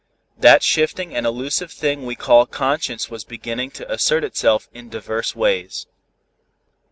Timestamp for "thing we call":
1.71-2.47